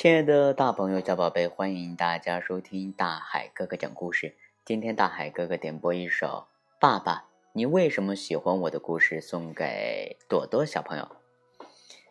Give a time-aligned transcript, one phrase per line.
[0.00, 4.34] 亲爱的大朋友、小宝贝，欢迎大家收听大海哥哥讲故事。
[4.64, 6.46] 今天大海哥哥点播一首
[6.80, 11.06] 《爸爸，你为什么喜欢我》的故事，送给朵朵小朋友。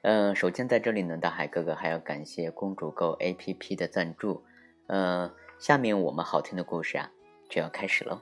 [0.03, 4.43] 嗯，首先在这里呢，大海哥哥还要感谢公主购 APP 的赞助。
[4.85, 7.09] 嗯，下面我们好听的故事啊
[7.49, 8.21] 就要开始喽。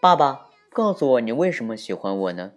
[0.00, 2.52] 爸爸，告诉我你为什么喜欢我呢？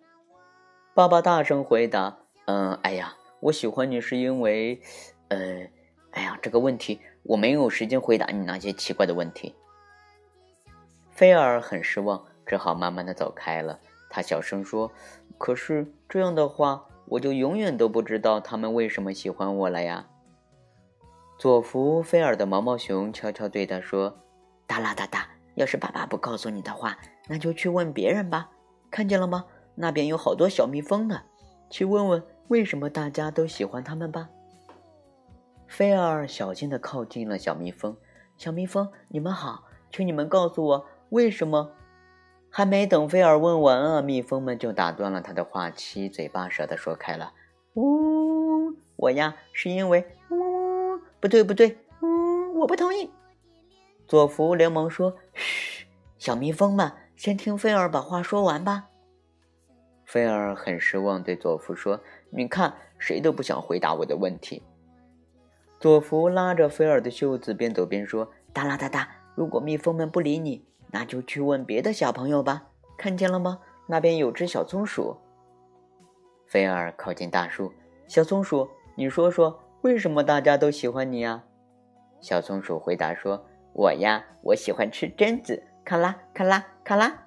[0.93, 4.81] 爸爸大声回答：“嗯，哎呀。”我喜欢你是因为，
[5.27, 5.37] 呃，
[6.11, 9.55] 哎呀，这个问题我没有时间回答你那些奇怪的问题。
[11.11, 13.79] 菲尔很失望，只好慢慢的走开了。
[14.09, 14.91] 他小声说
[15.37, 20.07] ：“可是这样的话，我就永远都不知道他们为什么喜欢我了呀。”
[21.37, 24.17] 佐福菲尔的毛毛熊悄悄对他说
[24.65, 26.97] ：“哒啦哒哒，要是爸爸不告诉你的话，
[27.27, 28.49] 那就去问别人吧。
[28.89, 29.45] 看见了吗？
[29.75, 31.21] 那边有好多小蜜蜂呢，
[31.69, 34.29] 去问问。”为什么大家都喜欢他们吧？
[35.67, 37.95] 菲尔小心地靠近了小蜜蜂。
[38.37, 41.71] 小蜜蜂，你们好，请你们告诉我为什么？
[42.49, 47.33] 还没等菲尔问完啊，蜜蜂们就打断了他的话，七嘴八舌地说开了
[47.75, 50.07] ：“呜，我呀，是因为……
[50.31, 53.11] 呜，不对不对，呜，我不同意。”
[54.07, 55.85] 佐福连忙说：“嘘，
[56.17, 58.87] 小蜜蜂们，先听菲尔把话说完吧。”
[60.05, 64.63] 菲尔很失望，对佐夫说：“你看，谁都不想回答我的问题。”
[65.79, 72.69] 佐夫拉着菲尔的袖子，边走边说：“哒啦哒哒，如果蜜蜂们不理你，那就去问别的小朋友吧。
[72.97, 73.59] 看见了吗？
[73.87, 75.17] 那边有只小松鼠。”
[76.47, 77.71] 菲尔靠近大树，
[78.07, 81.43] 小松鼠，你说说，为什么大家都喜欢你呀？
[82.19, 85.61] 小松鼠回答说：“我呀，我喜欢吃榛子。
[85.85, 87.25] 看啦，看啦，看啦。”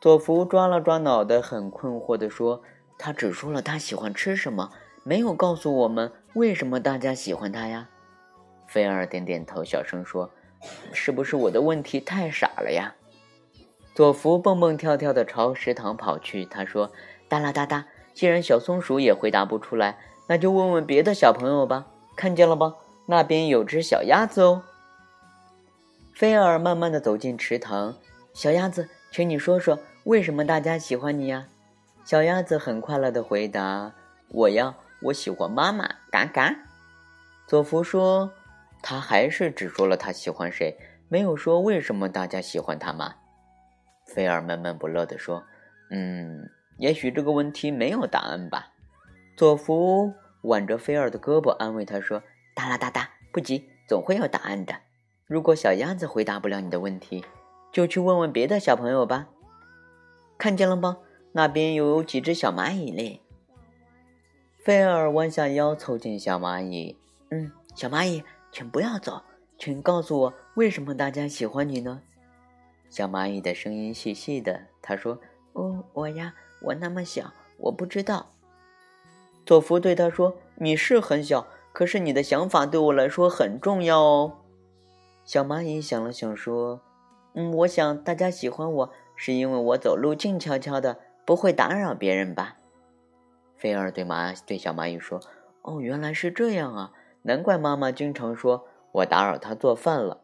[0.00, 2.62] 佐福抓了抓脑袋，很困惑地说
[2.98, 7.88] ：“他只说了他喜欢吃什么，没有告诉我们为什么大家喜欢他呀。”
[8.66, 10.30] 菲尔点点头，小声说
[10.92, 12.94] ：“是不是我的问题太傻了呀？”
[13.94, 16.44] 佐福蹦蹦跳跳地朝食堂跑去。
[16.44, 16.90] 他说
[17.28, 21.86] ：“哒啦哒哒，既然小松鼠也回答不出来，那就问问别的小朋友吧。
[22.16, 22.74] 看见了吗？
[23.06, 24.62] 那边有只小鸭子哦。”
[26.12, 27.96] 菲尔慢慢地走进池塘，
[28.34, 28.88] 小鸭子。
[29.12, 31.46] 请你说说，为什么大家喜欢你呀？
[32.06, 33.92] 小鸭子很快乐的回答
[34.30, 36.54] ：“我呀，我喜欢妈妈。”嘎嘎。
[37.48, 38.30] 佐福说
[38.80, 40.78] ：“他还是只说了他喜欢谁，
[41.08, 43.16] 没有说为什么大家喜欢他吗？”
[44.06, 45.42] 菲尔闷闷不乐地说
[45.90, 48.68] ：“嗯，也许这个问题没有答案吧。”
[49.36, 52.22] 佐福挽着菲尔的胳膊，安慰他说
[52.54, 54.76] ：“哒啦哒哒，不急，总会有答案的。
[55.26, 57.24] 如果小鸭子回答不了你的问题。”
[57.72, 59.26] 就去问问别的小朋友吧。
[60.38, 60.98] 看见了吗？
[61.36, 63.20] 那边有几只小蚂蚁嘞。
[64.58, 66.96] 菲尔弯下腰凑近小蚂蚁，
[67.28, 69.20] 嗯，小蚂蚁，请不要走，
[69.58, 72.00] 请告诉我为什么大家喜欢你呢？
[72.88, 75.18] 小蚂蚁的声音细细的，他说
[75.52, 76.32] ：“哦，我呀，
[76.62, 78.32] 我那么小，我不知道。”
[79.44, 84.38] 佐夫对他说：“你是很小，可是你的想法对我来说很重要哦。”
[85.26, 86.80] 小蚂蚁想了想说。
[87.34, 92.56] 嗯，我想大家喜欢我是因为我走路静悄悄的，不会打扰别人吧？
[93.56, 95.20] 菲尔对蚂对小蚂蚁说
[95.62, 96.92] ：“哦，原来是这样啊，
[97.22, 100.22] 难怪妈妈经常说我打扰她做饭了。”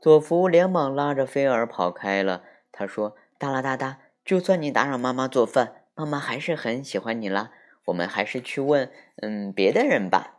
[0.00, 2.42] 佐福连忙拉着菲尔跑开了。
[2.72, 7.52] 他说：“哒啦哒哒，就算你打扰妈妈做饭，妈妈还是很喜欢你啦。
[7.84, 10.38] 我们还是去问嗯别的人吧。”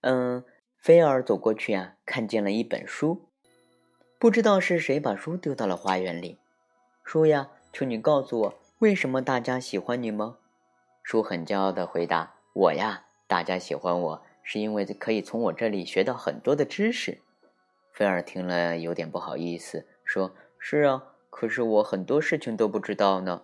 [0.00, 0.44] 嗯，
[0.78, 3.27] 菲尔走过去呀，看见了一本书，
[4.20, 6.38] 不知道是谁把书丢到了花园里。
[7.04, 10.38] 书呀，求你告诉我，为什么大家喜欢你吗？
[11.04, 17.20] 书很骄傲的回答：“我呀，大家喜欢我是因为可以从我这里学到很多的知识。”
[17.94, 23.42] 菲尔听了有点不好意思，说：“是啊，可是我很多事情都不知道呢。”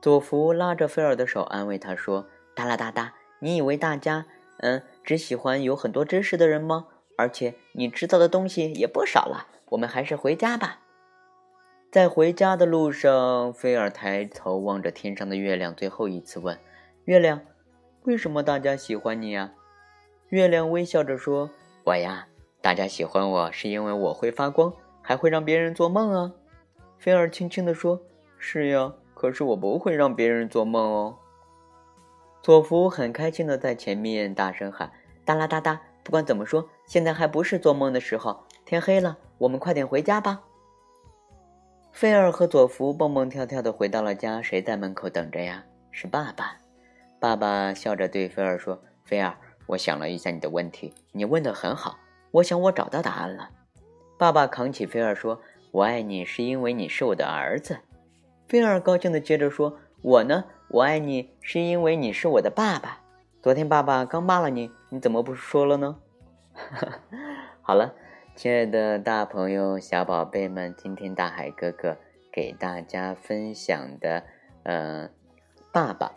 [0.00, 4.26] 佐福拉着菲尔的手，安慰他说：“哒啦哒哒，你以为大家……”
[4.58, 6.86] 嗯，只喜欢有很多知识的人吗？
[7.18, 9.48] 而且你知道的东西也不少了。
[9.72, 10.80] 我们还是回家吧。
[11.90, 16.58] 在回家的路上，菲尔抬头望着天上的月亮，最后一次问
[17.04, 17.40] ：“月亮，
[18.04, 19.52] 为什么大家喜欢你呀？”
[20.28, 21.50] 月亮微笑着说
[21.84, 22.28] ：“我呀，
[22.60, 24.72] 大家喜欢我是因为我会发光，
[25.02, 26.32] 还会让别人做梦啊。”
[26.98, 28.00] 菲尔轻轻地说
[28.36, 31.18] ：“是呀，可是我不会让别人做梦哦。”
[32.42, 34.92] 佐福很开心的在前面大声喊
[35.24, 35.80] ：“哒啦哒哒！
[36.02, 38.44] 不管怎么说，现在还不是做梦的时候。
[38.64, 40.42] 天黑了，我们快点回家吧。”
[41.92, 45.64] 菲尔和佐福蹦蹦跳跳的回到了家，谁在门口等着呀？
[45.90, 46.56] 是爸爸。
[47.20, 51.98] 爸爸笑着对菲尔说：“菲尔，我想了一下你的问题，你问的很好。
[52.30, 53.50] 我想我找到答案了。”
[54.18, 55.40] 爸爸扛起菲尔说
[55.70, 57.78] ：“我爱你是因为你是我的儿子。”
[58.48, 63.01] 菲尔高兴的接着说：“我呢，我爱你是因为你是我的爸爸。
[63.42, 65.98] 昨天爸爸刚骂了你，你怎么不说了呢？”
[67.60, 67.92] 好了。
[68.36, 71.98] 亲爱的大朋友、小宝贝们，今天大海哥哥
[72.32, 74.22] 给大家分享的，
[74.62, 75.10] 呃，
[75.72, 76.12] 爸爸，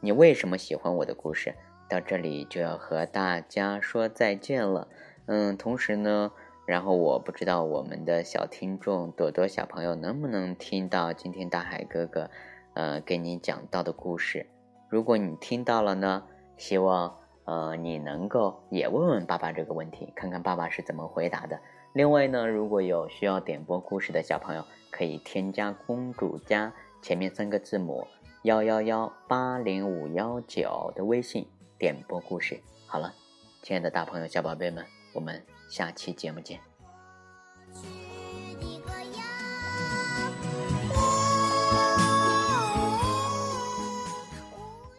[0.00, 1.54] 你为什么喜欢我的故事？
[1.86, 4.88] 到这里就要和大家说再见了。
[5.26, 6.32] 嗯，同时呢，
[6.64, 12.30] 然后我不知道我们的小听众朵朵小朋友能不能听到今天大海哥哥，
[12.72, 14.46] 呃，给你讲到的故事。
[14.92, 16.22] 如果你听到了呢，
[16.58, 17.16] 希望。
[17.44, 21.58] 呃，你能够也问问爸爸这个问题，看看爸爸是怎么回答的。
[21.92, 26.72] 另外呢，如果有需要点播故事的小朋友，可以添加公主家
[27.02, 28.06] 前面三个字母
[28.44, 31.44] 幺幺幺八零五幺九的微信
[31.76, 32.62] 点播故事。
[32.86, 33.12] 好了，
[33.60, 36.60] 亲爱的大朋友小宝贝们，我们下期节目见。